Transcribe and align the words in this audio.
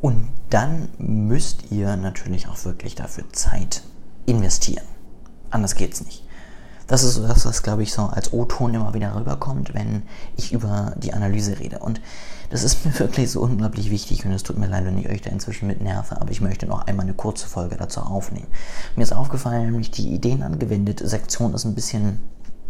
Und 0.00 0.28
dann 0.48 0.88
müsst 0.98 1.70
ihr 1.70 1.96
natürlich 1.96 2.48
auch 2.48 2.64
wirklich 2.64 2.94
dafür 2.94 3.24
Zeit 3.32 3.82
investieren. 4.26 4.84
Anders 5.50 5.74
geht's 5.74 6.04
nicht. 6.04 6.24
Das 6.86 7.04
ist 7.04 7.14
so 7.14 7.26
das, 7.26 7.46
was, 7.46 7.62
glaube 7.62 7.84
ich, 7.84 7.92
so 7.92 8.02
als 8.02 8.32
O-Ton 8.32 8.74
immer 8.74 8.94
wieder 8.94 9.14
rüberkommt, 9.14 9.74
wenn 9.74 10.02
ich 10.36 10.52
über 10.52 10.94
die 10.96 11.12
Analyse 11.12 11.60
rede. 11.60 11.78
Und 11.78 12.00
das 12.48 12.64
ist 12.64 12.84
mir 12.84 12.98
wirklich 12.98 13.30
so 13.30 13.40
unglaublich 13.42 13.90
wichtig 13.90 14.24
und 14.26 14.32
es 14.32 14.42
tut 14.42 14.58
mir 14.58 14.66
leid, 14.66 14.84
wenn 14.84 14.98
ich 14.98 15.08
euch 15.08 15.22
da 15.22 15.30
inzwischen 15.30 15.68
mit 15.68 15.80
nerve, 15.80 16.20
aber 16.20 16.32
ich 16.32 16.40
möchte 16.40 16.66
noch 16.66 16.86
einmal 16.86 17.06
eine 17.06 17.14
kurze 17.14 17.46
Folge 17.46 17.76
dazu 17.76 18.00
aufnehmen. 18.00 18.48
Mir 18.96 19.04
ist 19.04 19.12
aufgefallen, 19.12 19.70
nämlich 19.70 19.92
die 19.92 20.12
Ideen 20.12 20.42
angewendet 20.42 21.00
Sektion 21.04 21.54
ist 21.54 21.64
ein 21.64 21.76
bisschen, 21.76 22.18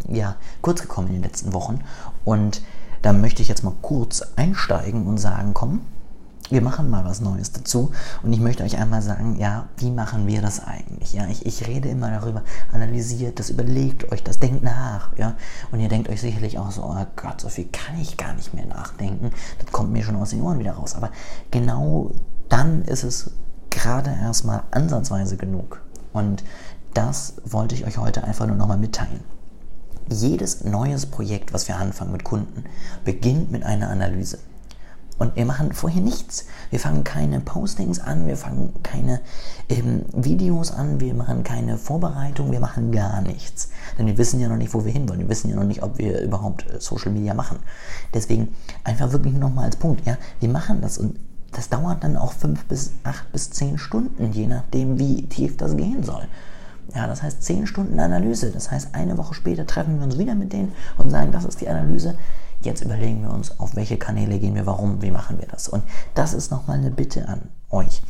ja, 0.07 0.37
kurz 0.61 0.83
gekommen 0.83 1.09
in 1.09 1.15
den 1.15 1.23
letzten 1.23 1.55
Wochen 1.55 1.81
und 2.25 2.61
da 3.01 3.15
möchte 3.15 3.41
ich 3.41 3.49
jetzt 3.49 3.65
mal 3.65 3.73
kurz 3.81 4.23
einsteigen 4.37 5.07
und 5.07 5.17
sagen, 5.17 5.55
komm, 5.55 5.81
wir 6.51 6.63
machen 6.63 6.91
mal 6.91 7.05
was 7.05 7.21
Neues 7.21 7.53
dazu. 7.53 7.93
Und 8.23 8.33
ich 8.33 8.41
möchte 8.41 8.65
euch 8.65 8.77
einmal 8.77 9.03
sagen, 9.03 9.37
ja, 9.39 9.69
wie 9.77 9.91
machen 9.91 10.27
wir 10.27 10.43
das 10.43 10.65
eigentlich? 10.67 11.13
Ja, 11.13 11.27
ich, 11.29 11.47
ich 11.47 11.67
rede 11.67 11.89
immer 11.89 12.11
darüber, 12.11 12.43
analysiert 12.73 13.39
das, 13.39 13.51
überlegt 13.51 14.11
euch 14.13 14.23
das, 14.23 14.39
denkt 14.39 14.63
nach. 14.63 15.17
Ja, 15.17 15.37
und 15.71 15.81
ihr 15.81 15.89
denkt 15.89 16.09
euch 16.09 16.21
sicherlich 16.21 16.59
auch 16.59 16.71
so, 16.71 16.83
oh 16.85 17.07
Gott, 17.17 17.41
so 17.41 17.49
viel 17.49 17.67
kann 17.67 17.99
ich 18.01 18.17
gar 18.17 18.35
nicht 18.35 18.53
mehr 18.55 18.67
nachdenken. 18.67 19.31
Das 19.59 19.73
kommt 19.73 19.93
mir 19.93 20.03
schon 20.03 20.17
aus 20.17 20.31
den 20.31 20.43
Ohren 20.43 20.59
wieder 20.59 20.73
raus. 20.73 20.95
Aber 20.95 21.11
genau 21.51 22.11
dann 22.49 22.83
ist 22.83 23.05
es 23.05 23.31
gerade 23.71 24.11
erstmal 24.11 24.65
ansatzweise 24.73 25.37
genug. 25.37 25.81
Und 26.13 26.43
das 26.95 27.35
wollte 27.45 27.75
ich 27.75 27.87
euch 27.87 27.99
heute 27.99 28.25
einfach 28.25 28.47
nur 28.47 28.57
nochmal 28.57 28.79
mitteilen. 28.79 29.21
Jedes 30.11 30.65
neues 30.65 31.07
Projekt, 31.07 31.53
was 31.53 31.69
wir 31.69 31.77
anfangen 31.77 32.11
mit 32.11 32.25
Kunden, 32.25 32.65
beginnt 33.05 33.53
mit 33.53 33.63
einer 33.63 33.91
Analyse. 33.91 34.39
Und 35.21 35.37
wir 35.37 35.45
machen 35.45 35.75
vorher 35.75 36.01
nichts. 36.01 36.47
Wir 36.71 36.81
fangen 36.81 37.05
keine 37.05 37.41
Postings 37.41 38.01
an, 38.01 38.27
wir 38.27 38.39
fangen 38.39 38.73
keine 38.83 39.21
ähm, 39.69 40.07
Videos 40.15 40.73
an, 40.73 40.99
wir 40.99 41.13
machen 41.13 41.45
keine 41.45 41.77
Vorbereitung, 41.77 42.51
wir 42.51 42.59
machen 42.59 42.91
gar 42.91 43.21
nichts. 43.21 43.69
Denn 43.99 44.07
wir 44.07 44.17
wissen 44.17 44.41
ja 44.41 44.49
noch 44.49 44.57
nicht, 44.57 44.73
wo 44.73 44.87
wir 44.87 44.93
hinwollen. 44.93 45.21
Wir 45.21 45.29
wissen 45.29 45.51
ja 45.51 45.57
noch 45.57 45.65
nicht, 45.65 45.83
ob 45.83 45.99
wir 45.99 46.23
überhaupt 46.23 46.67
äh, 46.71 46.81
Social 46.81 47.13
Media 47.13 47.35
machen. 47.35 47.59
Deswegen 48.15 48.57
einfach 48.83 49.13
wirklich 49.13 49.35
nochmal 49.35 49.67
als 49.67 49.77
Punkt. 49.77 50.07
Ja, 50.07 50.17
wir 50.41 50.49
machen 50.49 50.81
das 50.81 50.97
und 50.97 51.21
das 51.53 51.69
dauert 51.69 52.03
dann 52.03 52.17
auch 52.17 52.33
fünf 52.33 52.65
bis 52.65 52.93
acht 53.03 53.31
bis 53.31 53.51
zehn 53.51 53.77
Stunden, 53.77 54.33
je 54.33 54.47
nachdem, 54.47 54.99
wie 54.99 55.27
tief 55.27 55.59
das 55.59 55.77
gehen 55.77 56.03
soll. 56.03 56.27
Ja, 56.95 57.07
das 57.07 57.23
heißt 57.23 57.43
zehn 57.43 57.67
Stunden 57.67 58.01
Analyse. 58.01 58.53
Das 58.53 58.71
heißt, 58.71 58.95
eine 58.95 59.19
Woche 59.19 59.35
später 59.35 59.67
treffen 59.67 59.99
wir 59.99 60.05
uns 60.05 60.17
wieder 60.17 60.35
mit 60.35 60.55
denen 60.55 60.73
und 60.97 61.11
sagen, 61.11 61.31
das 61.31 61.45
ist 61.45 61.61
die 61.61 61.69
Analyse. 61.69 62.17
Jetzt 62.63 62.83
überlegen 62.83 63.23
wir 63.23 63.31
uns, 63.33 63.59
auf 63.59 63.75
welche 63.75 63.97
Kanäle 63.97 64.39
gehen 64.39 64.55
wir, 64.55 64.67
warum, 64.67 65.01
wie 65.01 65.11
machen 65.11 65.39
wir 65.39 65.47
das. 65.47 65.69
Und 65.69 65.83
das 66.15 66.35
ist 66.35 66.51
nochmal 66.51 66.79
eine 66.79 66.91
Bitte 66.91 67.27
an 67.29 67.43
euch. 67.71 68.03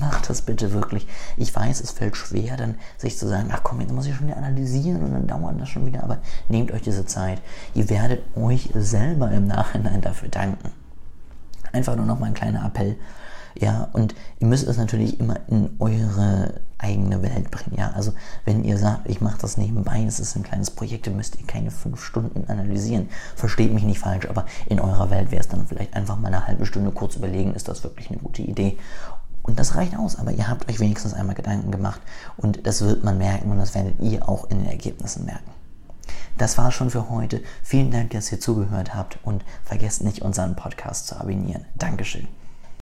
Macht 0.00 0.30
das 0.30 0.42
bitte 0.42 0.72
wirklich. 0.72 1.06
Ich 1.36 1.54
weiß, 1.54 1.80
es 1.80 1.90
fällt 1.90 2.16
schwer, 2.16 2.56
dann 2.56 2.76
sich 2.96 3.18
zu 3.18 3.28
sagen, 3.28 3.50
ach 3.52 3.60
komm, 3.62 3.80
jetzt 3.80 3.92
muss 3.92 4.06
ich 4.06 4.14
schon 4.14 4.26
wieder 4.26 4.36
analysieren 4.36 5.02
und 5.02 5.12
dann 5.12 5.26
dauert 5.26 5.60
das 5.60 5.68
schon 5.68 5.84
wieder. 5.86 6.02
Aber 6.02 6.18
nehmt 6.48 6.72
euch 6.72 6.82
diese 6.82 7.04
Zeit. 7.04 7.42
Ihr 7.74 7.90
werdet 7.90 8.22
euch 8.36 8.70
selber 8.74 9.30
im 9.30 9.46
Nachhinein 9.46 10.00
dafür 10.00 10.28
danken. 10.28 10.70
Einfach 11.72 11.96
nur 11.96 12.06
nochmal 12.06 12.28
ein 12.28 12.34
kleiner 12.34 12.64
Appell. 12.64 12.96
Ja, 13.54 13.88
und 13.92 14.14
ihr 14.40 14.48
müsst 14.48 14.66
es 14.66 14.76
natürlich 14.76 15.20
immer 15.20 15.38
in 15.48 15.76
eure 15.78 16.60
eigene 16.78 17.22
Welt 17.22 17.50
bringen. 17.50 17.76
Ja, 17.78 17.92
also 17.92 18.12
wenn 18.44 18.64
ihr 18.64 18.78
sagt, 18.78 19.08
ich 19.08 19.20
mache 19.20 19.38
das 19.40 19.56
nebenbei, 19.56 20.04
es 20.04 20.20
ist 20.20 20.36
ein 20.36 20.42
kleines 20.42 20.70
Projekt, 20.70 21.06
dann 21.06 21.16
müsst 21.16 21.38
ihr 21.38 21.46
keine 21.46 21.70
fünf 21.70 22.02
Stunden 22.02 22.50
analysieren. 22.50 23.08
Versteht 23.36 23.72
mich 23.72 23.84
nicht 23.84 24.00
falsch, 24.00 24.28
aber 24.28 24.44
in 24.66 24.80
eurer 24.80 25.10
Welt 25.10 25.30
wäre 25.30 25.40
es 25.40 25.48
dann 25.48 25.66
vielleicht 25.66 25.94
einfach 25.94 26.18
mal 26.18 26.28
eine 26.28 26.46
halbe 26.46 26.66
Stunde 26.66 26.90
kurz 26.90 27.16
überlegen, 27.16 27.54
ist 27.54 27.68
das 27.68 27.84
wirklich 27.84 28.10
eine 28.10 28.18
gute 28.18 28.42
Idee? 28.42 28.76
Und 29.42 29.58
das 29.58 29.76
reicht 29.76 29.96
aus, 29.96 30.16
aber 30.16 30.32
ihr 30.32 30.48
habt 30.48 30.68
euch 30.70 30.80
wenigstens 30.80 31.12
einmal 31.14 31.34
Gedanken 31.34 31.70
gemacht 31.70 32.00
und 32.36 32.66
das 32.66 32.80
wird 32.80 33.04
man 33.04 33.18
merken 33.18 33.50
und 33.50 33.58
das 33.58 33.74
werdet 33.74 34.00
ihr 34.00 34.28
auch 34.28 34.50
in 34.50 34.58
den 34.58 34.68
Ergebnissen 34.68 35.26
merken. 35.26 35.50
Das 36.38 36.58
war 36.58 36.72
schon 36.72 36.90
für 36.90 37.10
heute. 37.10 37.42
Vielen 37.62 37.90
Dank, 37.90 38.10
dass 38.10 38.32
ihr 38.32 38.40
zugehört 38.40 38.94
habt 38.94 39.18
und 39.22 39.44
vergesst 39.62 40.02
nicht, 40.02 40.22
unseren 40.22 40.56
Podcast 40.56 41.06
zu 41.06 41.20
abonnieren. 41.20 41.64
Dankeschön. 41.76 42.26